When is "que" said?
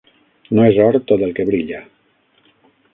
1.41-1.47